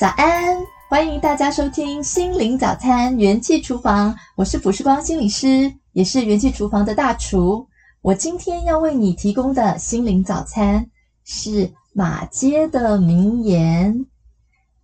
[0.00, 0.56] 早安，
[0.88, 7.68] 欢迎大家收听心灵早餐元气厨房，我是卜世光心理师，也是元气厨房的大厨。
[8.00, 10.86] 我今天要为你提供的心灵早餐
[11.26, 14.06] 是马偕的名言。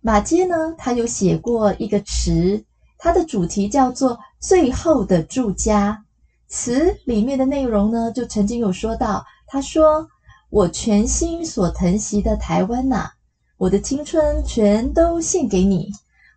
[0.01, 2.63] 马偕呢，他有写过一个词，
[2.99, 6.05] 它的主题叫做“最后的住家”。
[6.47, 10.07] 词里面的内容呢，就曾经有说到，他说
[10.51, 13.09] ：“我全心所疼惜的台湾呐、
[13.57, 15.91] 我的青春全都献给你。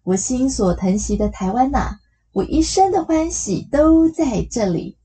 [0.05, 1.99] 我心所疼惜的台湾呐、
[2.33, 4.97] 我一生的欢喜都在这里。”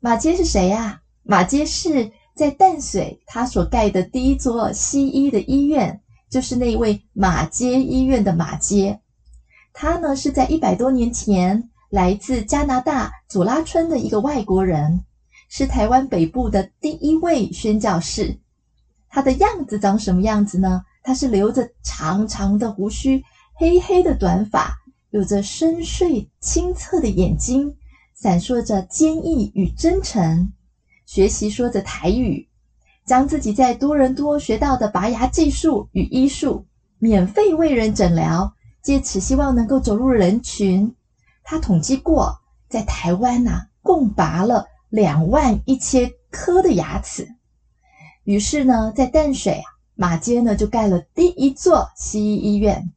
[0.00, 1.00] 马街是谁呀、啊？
[1.22, 6.00] 马街是在淡水他所盖的第一座西医的医院，
[6.30, 9.00] 就是那位马街医院的马街。
[9.72, 11.68] 他呢是在一百多年前。
[11.90, 15.04] 来自加拿大左拉村的一个外国人，
[15.48, 18.38] 是台湾北部的第一位宣教士。
[19.08, 20.84] 他的样子长什么样子呢？
[21.02, 23.22] 他是留着长长的胡须，
[23.54, 24.74] 黑黑的短发，
[25.10, 27.74] 有着深邃清澈的眼睛，
[28.14, 30.52] 闪烁着坚毅与真诚。
[31.06, 32.46] 学习说着台语，
[33.04, 36.64] 将自己在多伦多学到的拔牙技术与医术，
[36.98, 40.94] 免费为人诊疗，借此希望能够走入人群。
[41.42, 47.26] 他统计过，在台湾呐、共拔了两万一千颗的牙齿。
[48.22, 49.64] 于是呢，在淡水啊，
[50.00, 52.90] 马街呢就盖了第一座西医医院。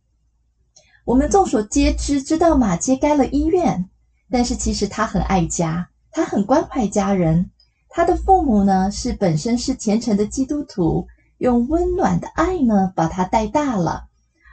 [1.04, 3.90] 我们众所皆知，知道马街盖了医院，
[4.32, 7.52] 但是其实他很爱家，他很关怀家人。
[7.90, 11.06] 他的父母呢，是本身是虔诚的基督徒，
[11.40, 14.06] 用温暖的爱呢把他带大了。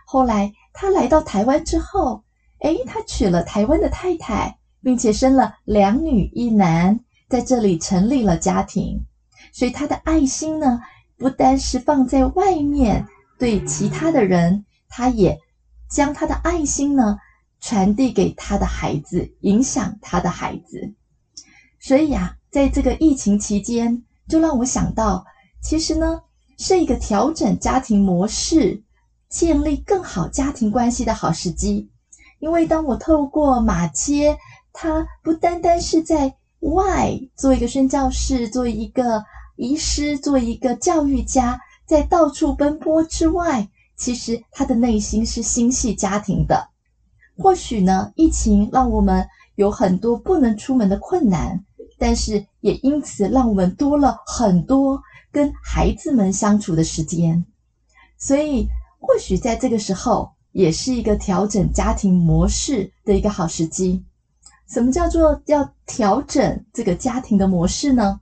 [0.04, 2.24] 后来他来到台湾之后。
[2.62, 6.98] 诶，他娶了台湾的太太，并且生了两女一男，
[7.28, 9.06] 在这里成立了家庭。
[9.52, 10.78] 所以他的爱心呢，
[11.20, 13.06] 不单是放在外面
[13.38, 15.38] 对其他的人，他也
[15.90, 17.18] 将他的爱心呢
[17.60, 20.94] 传递给他的孩子，影响他的孩子。
[21.78, 25.26] 所以呀，在这个疫情期间，就让我想到，
[25.62, 26.22] 其实呢，
[26.56, 28.82] 是一个调整家庭模式、
[29.28, 31.90] 建立更好家庭关系的好时机。
[32.38, 34.34] 因为当我透过马偕，
[34.72, 39.22] 他不单单是在外做一个宣教士，做一个
[39.60, 46.66] 医师，做一个教育家，在到处奔波之外，其实他的内心是心系家庭的。
[47.36, 51.62] 或许呢，疫情让我们有很多不能出门的困难，
[51.98, 54.98] 但是也因此让我们多了很多
[55.30, 57.44] 跟孩子们相处的时间。
[58.16, 58.66] 所以，
[58.98, 60.30] 或许在这个时候。
[60.52, 64.04] 也是一个调整家庭模式的一个好时机。
[64.66, 68.20] 什么叫做要调整这个家庭的模式呢？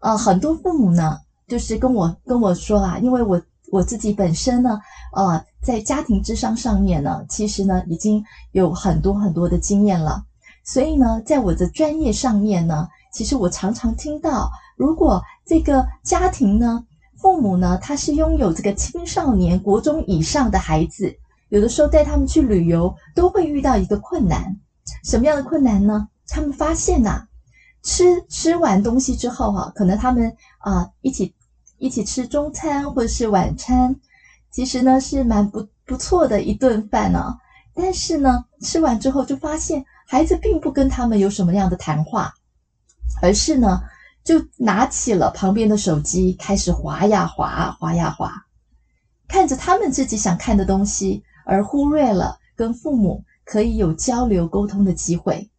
[0.00, 3.40] 呃，很多父母呢，就是跟我跟我说啊，因为我
[3.70, 4.78] 我自己本身呢，
[5.14, 8.22] 呃，在家庭智商上面呢，其实呢已经
[8.52, 10.22] 有很多很多的经验了。
[10.64, 16.84] 所以呢，在我的专业上面呢，其实我常常听到，如果这个家庭呢，
[17.18, 21.14] 父母呢，他是拥有这个青少年国中以上的孩子，
[21.50, 24.56] 有的时候带他们去旅游，都会遇到一个困难。
[25.04, 26.08] 什么样的困难呢？
[26.26, 27.26] 他们发现呐、
[27.82, 31.34] 吃吃完东西之后哈、可能他们啊一起
[31.78, 33.94] 一起吃中餐或者是晚餐，
[34.50, 37.36] 其实呢是蛮不不错的一顿饭呢、
[37.74, 42.32] 但是呢，吃完之后就发现孩子并不跟他们有什么样的谈话，
[43.22, 43.82] 而是呢。
[44.22, 48.30] 就拿起了旁边的手机，开始滑呀滑，滑呀滑，
[49.26, 55.50] 看着他们自己想看的东西，而忽略了跟父母可以有交流沟通的机会。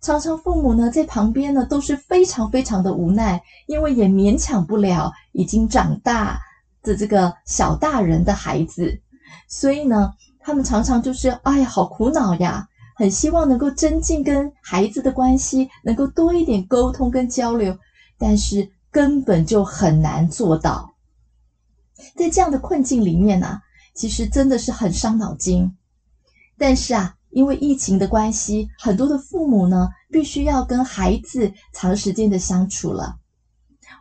[0.00, 6.38] 常常父母呢在旁边呢都是非常非常的无奈，因为也勉强不了已经长大
[6.82, 9.00] 的这个小大人的孩子，
[9.48, 17.76] 所以呢，他们常常就是哎呀，好苦恼呀，很希望能够增进跟孩子的关系，能够多一点沟通跟交流。
[18.20, 20.94] 但是根本就很难做到，
[22.16, 23.60] 在这样的困境里面呢、
[23.94, 25.76] 其实真的是很伤脑筋。
[26.56, 33.16] 但是啊，因为疫情的关系，很多的父母呢，必须要跟孩子长时间的相处了。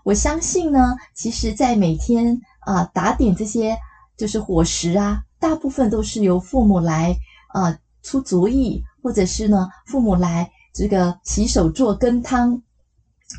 [0.03, 3.77] 我相信呢，其实，在每天啊打点这些
[4.17, 7.15] 就是伙食啊，大部分都是由父母来
[7.53, 12.61] 啊出主意，或者是呢，父母来这个洗手做羹汤。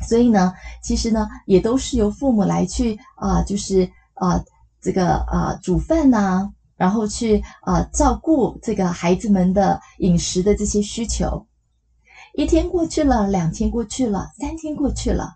[0.07, 0.53] 所以呢，
[0.83, 4.39] 其实呢，也都是由父母来去啊、就是啊、
[4.79, 6.47] 这个啊、煮饭呐、
[6.79, 11.45] 然后去啊、照顾这个孩子们的饮食的这些需求。
[12.33, 15.35] 一天过去了，两天过去了，三天过去了，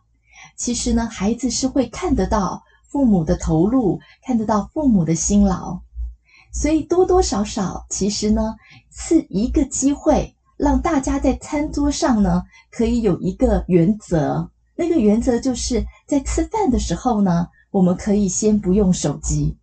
[0.56, 5.82] 其实呢，孩子是会看得到父母的投入，看得到父母的辛劳。
[6.54, 8.56] 所以多多少少，其实呢，
[8.90, 14.50] 是一个机会，让大家在餐桌上呢，可以有一个原则。
[14.76, 19.58] 那个原则就是在吃饭的时候呢，我们可以先不用手机。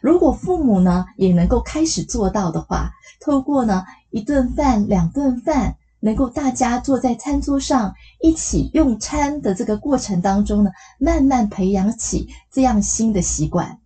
[0.00, 2.90] 如果父母呢，也能够开始做到的话，
[3.20, 13.78] 透过呢一顿饭、两顿饭，能够大家坐在餐桌上一起用餐的这个过程当中呢，慢慢培养起这样新的习惯。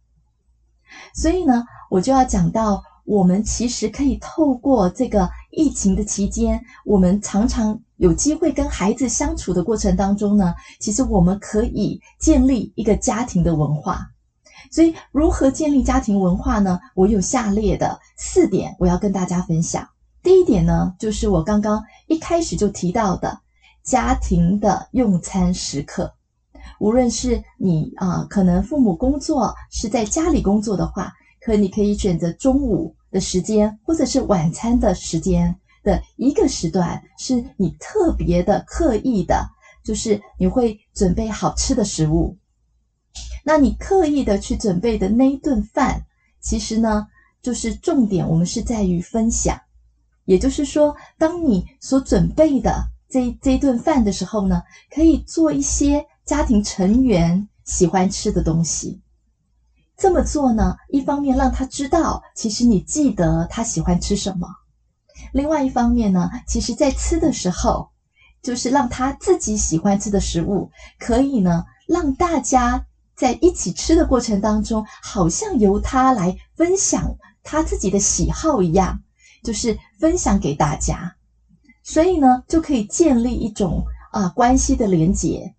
[1.15, 14.07] 所以呢，我就要讲到，我们其实可以透过这个疫情的期间，我们常常有机会跟孩子相处的过程当中呢，其实我们可以建立一个家庭的文化。
[14.73, 16.81] 所以，如何建立家庭文化呢？
[16.95, 19.87] 我有下列的四点，我要跟大家分享。
[20.23, 23.39] 第一点呢，就是我刚刚一开始就提到的
[23.83, 26.15] 家庭的用餐时刻。
[26.81, 31.13] 无论是你啊、可能父母工作是在家里工作的话，
[31.45, 35.55] 可你可以选择中午的时间，或者是晚餐的时间
[35.85, 39.47] 的一个时段，是你特别的刻意的，
[39.85, 42.35] 就是你会准备好吃的食物。
[43.45, 46.01] 那你刻意的去准备的那一顿饭，
[46.41, 47.09] 其实呢，
[47.43, 49.61] 就是重点，我们是在于分享。
[50.25, 54.63] 也就是说，当你所准备的这这一顿饭的时候呢，
[54.95, 59.01] 可以做一些家庭成员喜欢吃的东西。
[59.97, 64.47] 这么做呢，一方面让他知道，其实你记得他喜欢吃什么；
[65.33, 67.89] 另外一方面呢，其实在吃的时候，
[68.41, 72.87] 就是让他自己喜欢吃的食物，可以呢，让大家。
[73.15, 79.01] 在一起吃的过程当中，好像由他来分享他自己的喜好一样，
[79.43, 81.15] 就是分享给大家，
[81.83, 85.55] 所以呢，就可以建立一种啊关系的连结，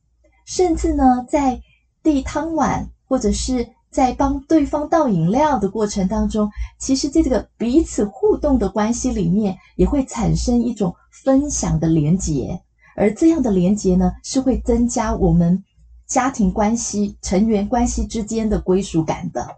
[0.45, 1.61] 甚至呢，在
[2.01, 6.49] 递汤碗或者是在帮对方倒饮料的过程当中，
[6.79, 12.59] 其实在这个彼此互动的关系里面，也会产生一种分享的连结，
[12.95, 15.63] 而这样的连结呢，是会增加我们。
[16.13, 19.57] 家庭关系、成员关系之间的归属感的，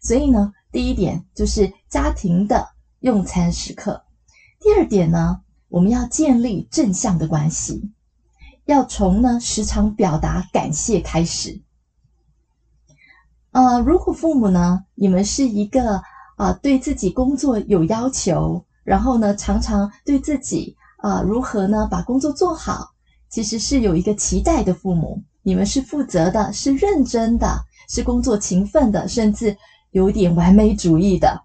[0.00, 4.02] 所以呢，第一点就是家庭的用餐时刻。
[4.58, 7.92] 第二点呢，我们要建立正向的关系，
[8.64, 11.60] 要从呢时常表达感谢开始。
[13.50, 16.00] 呃，如果父母呢，你们是一个
[16.36, 22.95] 啊、对自己工作有要求，然后呢，常常对自己啊、如何呢把工作做好。
[23.36, 29.54] 其实是有一个期待的父母，你们是负责的，是认真的，是工作勤奋的，甚至
[29.90, 31.42] 有点完美主义的。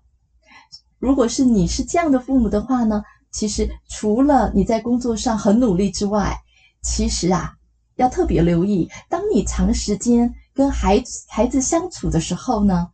[0.99, 6.33] 如果是你是这样的父母的话呢，其实除了你在工作上很努力之外，
[6.81, 7.55] 其实啊，
[7.97, 12.87] 要特别留意，当你长时间跟孩子孩子相处的时候呢，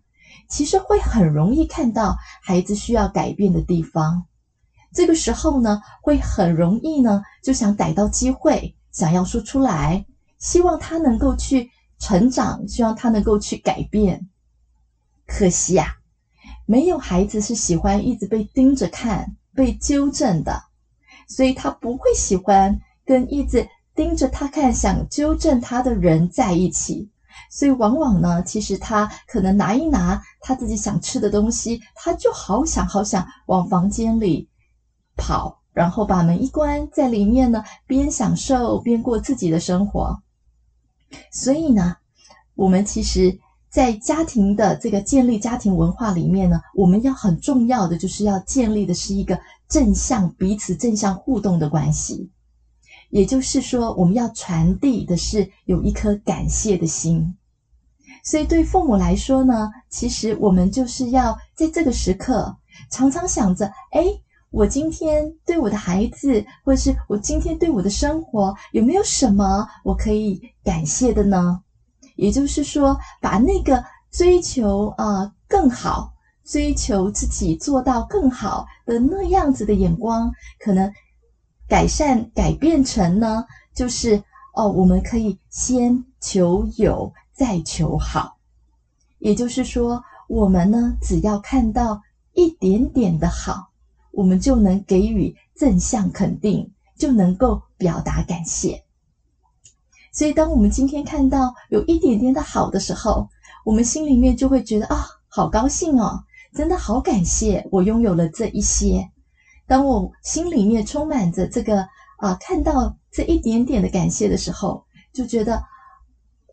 [0.49, 4.25] 其实会很容易看到孩子需要改变的地方。
[4.91, 8.73] 这个时候呢，会很容易呢，就想逮到机会。
[8.97, 10.07] 想要说出来，
[10.39, 14.27] 希望他能够去成长，希望他能够去改变。
[15.27, 15.94] 可惜呀、啊，
[16.65, 20.63] 没有孩子是喜欢一直被盯着看、被纠正的，
[21.27, 27.07] 所以他不会喜欢跟一直盯着他看、想纠正他的人在一起。
[27.51, 34.49] 所以往往呢，其实他可能拿一拿他自己想吃的东西，他就好想好想往房间里
[35.16, 35.61] 跑。
[35.78, 40.19] 然后把门一关，在里面呢，边享受边过自己的生活。
[41.31, 41.96] 所以呢，
[42.56, 43.38] 我们其实，
[43.69, 52.31] 在家庭的这个建立家庭文化里面呢，我们要很重要的就是要建立的是一个正向彼此正向互动的关系。
[53.12, 57.38] 也就是说，我们要传递的是有一颗感谢的心。
[58.24, 62.57] 所以对父母来说呢，其实我们就是要在这个时刻
[62.90, 64.24] 常常想着，诶。
[64.57, 71.61] 我今天对我的孩子，或是我今天对我的生活，有没有什么我可以感谢的呢？
[72.16, 76.11] 也就是说，把那个追求啊、更好，
[76.44, 80.92] 追求自己做到更好的那样子的眼光，可能
[81.68, 83.45] 改善改变成呢，
[83.76, 84.19] 就是
[84.56, 88.35] 哦，我们可以先求有，再求好。
[89.19, 92.02] 也就是说，我们呢，只要看到
[92.33, 93.69] 一点点的好。
[94.18, 98.83] 我们就能给予正向肯定，就能够表达感谢。
[100.12, 103.30] 所以，当我们今天看到有一点点的好的时候，
[103.64, 106.24] 我们心里面就会觉得啊，好高兴哦，
[106.56, 109.07] 真的好感谢我拥有了这一些。
[109.68, 114.83] 当我心里面充满着这个啊，看到这一点点的感谢的时候，
[115.14, 115.62] 就觉得，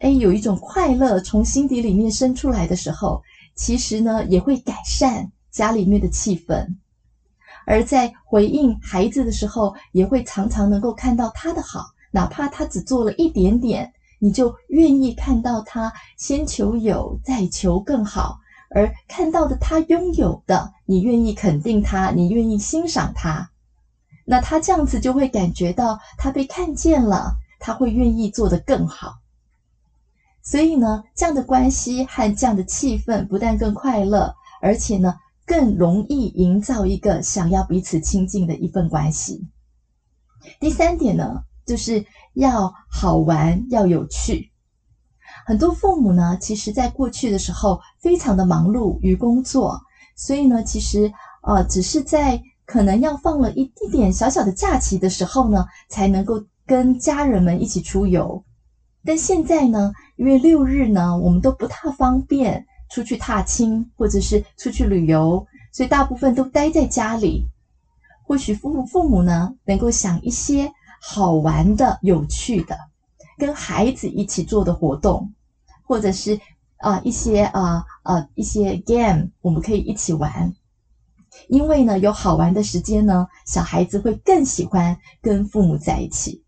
[0.00, 3.22] 哎，有一种快乐从心底里面生出来的时候，
[3.54, 6.66] 其实呢也会改善家里面的气氛。
[7.66, 18.36] 而在回应孩子的时候，也会常常能够看到他的好，哪怕他只做了一点点，你就愿意看到他先求有，再求更好。
[18.74, 23.48] 而看到的他拥有的，你愿意肯定他，你愿意欣赏他，
[24.24, 29.12] 那他这样子就会感觉到他被看见了，他会愿意做得更好。
[30.42, 35.14] 所以呢，这样的关系和这样的气氛不但更快乐，而且呢，
[35.46, 39.46] 更容易营造一个想要彼此亲近的一份关系。
[40.60, 44.50] 第三点呢，就是要好玩，要有趣。
[45.46, 49.80] 很多父母呢，其实在过去的时候非常的忙碌于工作，
[50.16, 58.42] 所以呢，其实呃，只是在可能要放了一一点小小的假期的时候呢，才能够跟家人们一起出游。
[59.04, 67.44] 但现在呢，因为六日呢，我们都不太方便出去踏青或者是出去旅游，所以大部分都待在家里。
[68.22, 70.72] 或许父母父母呢，能够想一些
[71.02, 72.78] 好玩的、有趣的。
[73.36, 75.34] 跟孩子一起做的活动，
[75.82, 76.38] 或者是
[76.76, 80.54] 啊、一些啊啊、一些 game，我们可以一起玩。
[81.48, 86.44] 因为呢，有好玩的时间呢，小孩子会更喜欢跟父母在一起。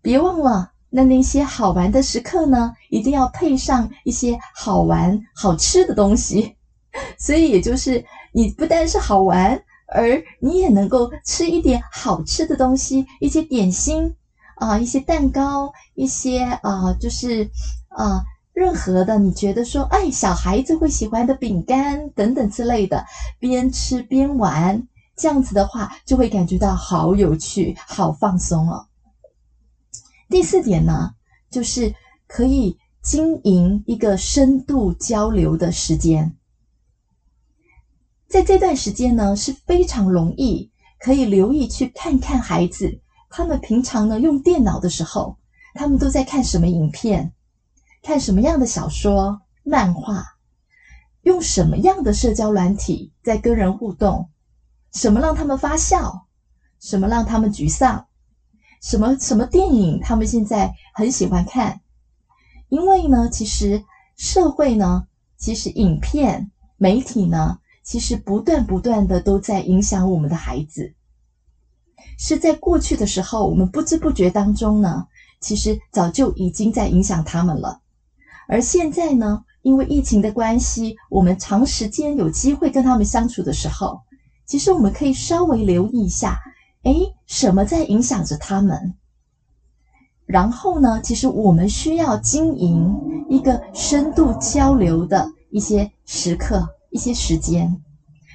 [0.00, 6.54] 别忘了，那那些好玩的时刻呢，一定要配上一些好玩好吃的东西。
[7.18, 8.02] 所以，也就是
[8.32, 9.60] 你不但是好玩，
[9.94, 14.14] 而你也能够吃一点好吃的东西，一些点心。
[14.60, 17.48] 啊，一些蛋糕，一些啊，就是
[17.90, 18.20] 啊，
[18.52, 23.04] 任何的你觉得说，哎，小孩子会喜欢的饼干等等之类的，
[23.38, 24.82] 边吃边玩，
[25.16, 28.84] 这样子的话，就会感觉到好有趣，好放松哦。
[30.28, 31.14] 第四点呢，
[31.50, 31.94] 就是
[32.26, 36.36] 可以经营一个深度交流的时间，
[38.28, 40.70] 在这段时间呢，是非常容易
[41.00, 43.00] 可以留意去看看孩子。
[43.30, 45.38] 他们平常呢，用电脑的时候，
[45.74, 47.32] 他们都在看什么影片，
[48.02, 50.24] 看什么样的小说、漫画，
[51.22, 54.28] 用什么样的社交软体在跟人互动，
[54.92, 56.26] 什么让他们发笑，
[56.80, 58.07] 什么让他们沮丧，
[58.80, 61.80] 什么什么电影他们现在很喜欢看。
[62.68, 63.82] 因为呢，其实
[64.16, 65.04] 社会呢，
[65.36, 70.92] 其实影片媒体呢，其实不断不断的都在影响我们的孩子。
[72.18, 75.04] 是在过去的时候，我们不知不觉当中呢，
[75.40, 77.80] 其实早就已经在影响他们了。
[78.48, 84.00] 而现在呢，因为疫情的关系，我们长时间有机会跟他们相处的时候，
[84.46, 86.36] 其实我们可以稍微留意一下，
[86.88, 88.94] 诶，什么在影响着他们？
[90.24, 92.94] 然后呢，其实我们需要经营
[93.28, 97.78] 一个深度交流的一些时刻、一些时间。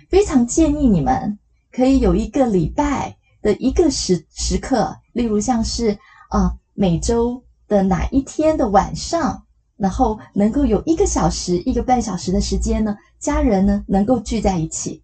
[0.10, 1.38] 非常建议你们
[1.72, 3.15] 可以有一个礼拜。
[3.43, 5.93] 的一个时时刻，例如像是
[6.29, 9.43] 啊每周的哪一天的晚上，
[9.75, 15.01] 然后能够有一个小时、一个半小时的时间呢，家人呢能够聚在一起。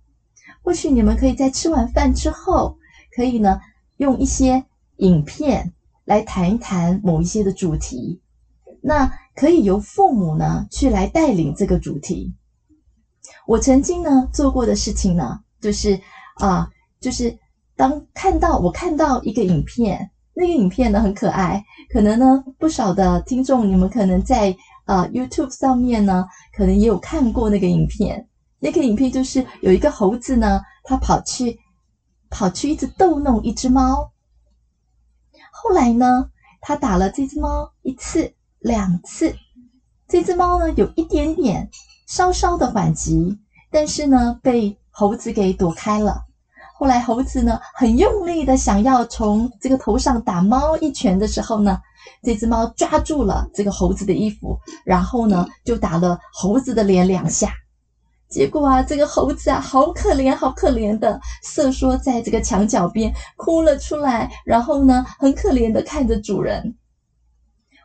[0.63, 2.73] 或许你们可以在吃完饭之后，
[3.15, 3.59] 可以呢
[3.97, 4.63] 用一些
[4.97, 5.73] 影片
[6.05, 8.21] 来谈一谈某一些的主题。
[8.81, 12.33] 那可以由父母呢去来带领这个主题。
[13.47, 15.99] 我曾经呢做过的事情呢，就是
[16.35, 17.37] 啊就是。
[17.79, 28.27] 当看到我看到一个影片，那个影片呢很可爱，可能呢不少的听众你们可能在啊、YouTube 上面呢，可能也有看过那个影片。
[28.59, 31.57] 那个影片就是有一个猴子呢，它跑去
[32.29, 34.11] 跑去一直逗弄一只猫。
[35.51, 36.29] 后来呢，
[36.61, 39.35] 他打了这只猫一次两次，
[40.07, 41.69] 这只猫呢有一点点
[42.07, 43.37] 稍稍的缓急，
[43.71, 46.23] 但是呢被猴子给躲开了。
[46.77, 51.77] 后来猴子呢，很用力的想要从这个头上打猫一拳的时候呢，
[52.23, 57.53] 这只猫抓住了这个猴子的衣服，然后呢就打了猴子的脸两下。
[58.29, 66.75] 结果啊，这个猴子啊，好可怜，好可怜的瑟缩在这个墙角边哭了出来，然后呢，很可怜的看着主人。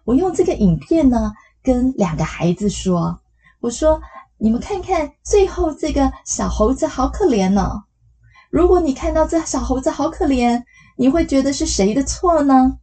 [0.05, 1.33] 我用这个影片呢，
[1.63, 3.19] 跟两个孩子说
[3.61, 3.99] ：“我说，
[4.37, 7.85] 你们看看，最后这个小猴子好可怜呢。”
[8.53, 10.63] 如果你看到这小猴子好可怜，
[10.99, 12.79] 你会觉得是谁的错呢？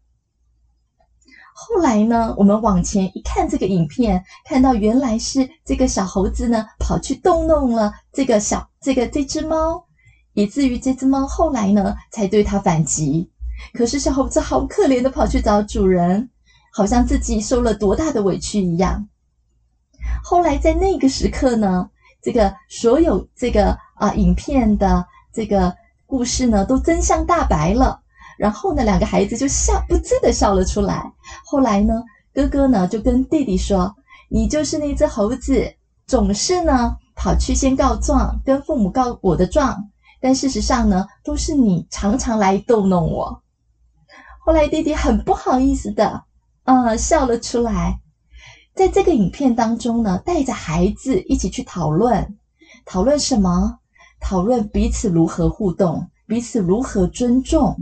[1.64, 9.86] 后来呢，我们往前一看这个影片，看到原来是这个小猴子呢跑去逗弄了这个小这个这只猫，
[10.34, 13.30] 以至于这只猫后来呢才对它反击。
[13.74, 16.28] 可是小猴子好可怜的跑去找主人，
[16.74, 19.08] 好像自己受了多大的委屈一样。
[20.24, 21.88] 后来在那个时刻呢，
[22.24, 25.76] 这个所有这个啊影片的这个
[26.08, 28.01] 故事呢，都真相大白了。
[28.42, 31.14] 然后呢，两个孩子就笑不自的笑了出来。
[31.46, 32.02] 后来呢，
[32.34, 33.96] 哥哥呢就跟弟弟说
[34.30, 35.72] ：“你就是那只猴子，
[36.08, 39.78] 总是呢跑去先告状，跟父母告我的状。
[40.20, 43.44] 但事实上呢，都是你常常来逗弄我。”
[44.44, 46.24] 后来弟弟很不好意思的，
[46.64, 48.00] 呃，笑了出来。
[48.74, 52.40] 在这个影片当中呢，带着孩子一起去讨论，
[52.86, 53.78] 讨论什么？
[54.20, 57.78] 讨论彼此如何互动，彼此如何尊重。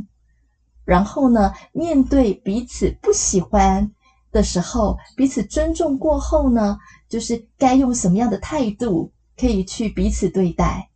[0.90, 3.92] 然后呢，面对彼此不喜欢
[4.32, 6.78] 的时候，彼此尊重过后呢，
[7.08, 10.90] 就是该用什么样的态度可以去彼此对待，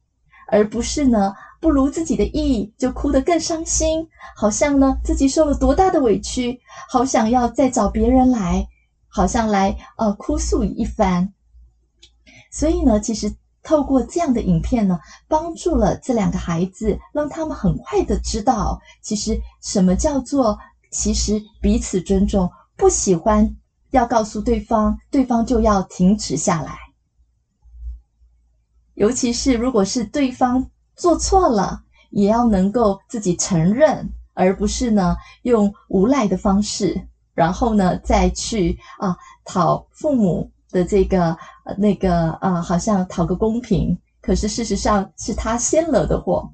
[0.47, 6.59] 而不是呢，不如自己的意就哭得更伤心，好像呢自己受了多大的委屈，
[6.89, 8.67] 好想要再找别人来。
[9.15, 11.31] 好像来呃哭诉一番，
[12.49, 13.31] 所以呢，其实
[13.63, 20.57] 透过这样的影片呢，帮助了这两个孩子，让他们很快的知道，其实什么叫做
[20.91, 23.55] 其实彼此尊重，不喜欢
[23.91, 26.77] 要告诉对方，对方就要停止下来。
[28.95, 37.07] 尤其是如果是对方做错了，也要能够自己承认，而不是呢用无赖的方式。
[37.33, 41.37] 然后呢，再去啊讨父母的这个
[41.77, 46.51] 那个啊，好像讨个公平，可是事实上是他先惹的祸。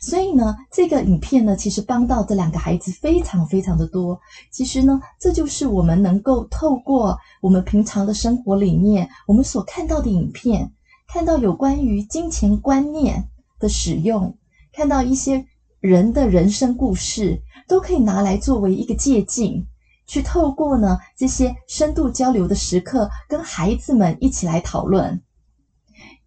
[0.00, 4.20] 所以呢，这个影片呢，其实帮到这两个孩子非常非常的多。
[4.52, 10.70] 其实呢，这就是我们能够透过我们平常的生活里面，我们所看到的影片，
[11.12, 14.36] 看到有关于金钱观念的使用，
[14.72, 15.44] 看到一些。
[15.80, 19.64] 人的人生故事都可以拿来作为一个借鉴，
[20.08, 25.22] 去透过呢这些深度交流的时刻，跟孩子们一起来讨论。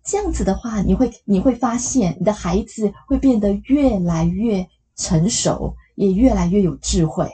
[0.06, 4.66] 这样子的话，你会你会发现，你的孩子会变得越来越
[4.96, 7.30] 成熟，也越来越有智慧。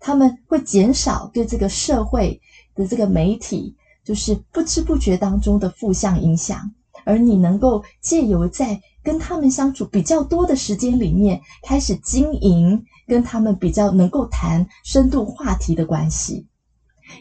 [0.00, 2.40] 他们会减少对这个社会
[2.74, 6.70] 的这个媒体，就是不知不觉当中的负向影响，
[7.04, 8.78] 而你能够借由在。
[9.08, 16.46] 跟他们相处比较多的时间里面，开始经营跟他们比较能够谈深度话题的关系。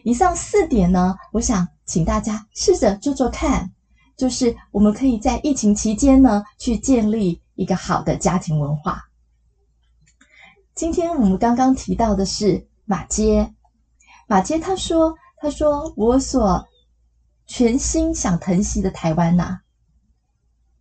[0.03, 3.71] 以上四点呢，我想请大家试着做做看，
[4.17, 9.01] 就是我们可以在疫情期间呢，去建立一个好的家庭文化。
[10.75, 13.49] 今天我们刚刚提到的是马偕，
[14.27, 16.67] 马偕他说：“他说我所
[17.45, 19.59] 全心想疼惜的台湾呐。”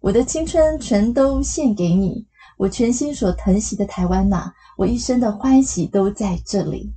[0.07, 2.25] 我的青春全都献给你，
[2.59, 6.95] 我全心所疼惜的台湾呐，我一生的欢喜都在这里。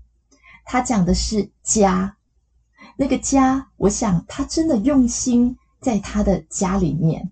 [0.63, 2.15] 他讲的是家，
[2.95, 7.31] 那个家，我想他真的用心在他的家里面。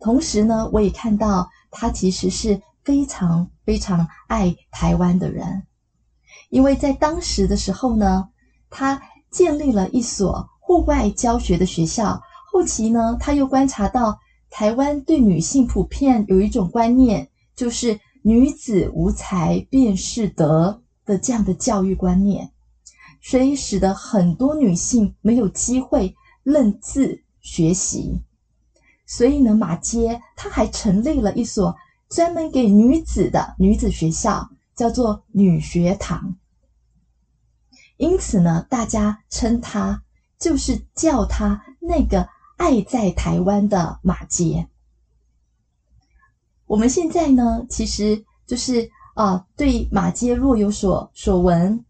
[0.00, 5.64] 同时呢，我也看到他其实是非常非常爱台湾的人，
[6.48, 8.26] 因为在当时的时候呢，
[8.70, 12.18] 他建立了一所户外教学的学校，
[12.50, 14.18] 后期呢，他又观察到。
[14.50, 22.50] 台湾对女性普遍有一种观念，就是女子无才便是德的这样的教育观念，
[23.22, 28.20] 所以使得很多女性没有机会认字学习。
[29.06, 31.74] 所以呢，马街他还成立了一所
[32.08, 36.36] 专门给女子的女子学校，叫做女学堂。
[37.96, 40.02] 因此呢，大家称他
[40.40, 42.28] 就是叫他那个。
[42.60, 44.68] 爱在台湾的马杰，
[46.66, 51.82] 我们现在呢，其实就是啊，对马杰若有所所闻，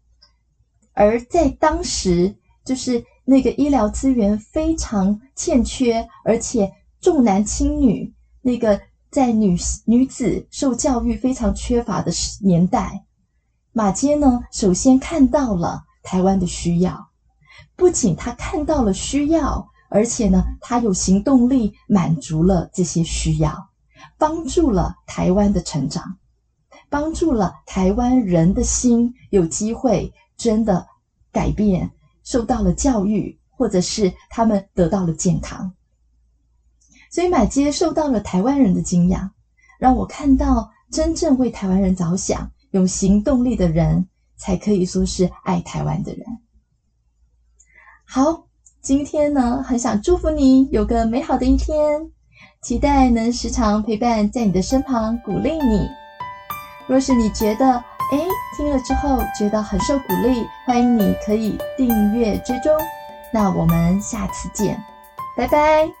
[0.93, 8.79] 而在当时，就是那个医疗资源非常欠缺，而且重男轻女，那个
[9.09, 13.03] 在女女子受教育非常缺乏的年代，
[13.73, 17.09] 马杰呢，首先看到了台湾的需要，
[17.75, 19.69] 不仅他看到了需要。
[19.93, 23.69] 而且呢，他有行动力，满足了这些需要，
[24.17, 26.17] 帮助了台湾的成长，
[26.89, 30.87] 帮助了台湾人的心有机会真的
[31.29, 31.91] 改变，
[32.23, 35.73] 受到了教育，或者是他们得到了健康。
[37.11, 39.29] 所以马偕受到了台湾人的敬仰，
[39.77, 46.25] 让我看到真正为台湾人着想、有行动力的人，才可以说是爱台湾的人。
[48.05, 48.47] 好。
[48.81, 51.77] 今天呢，很想祝福你有个美好的一天，
[52.63, 55.87] 期待能时常陪伴在你的身旁，鼓励你。
[56.87, 58.19] 若是你觉得，哎，
[58.57, 62.73] 听了之后觉得很受鼓励，欢迎你可以订阅追踪，
[63.31, 64.83] 那我们下次见，
[65.37, 66.00] 拜拜。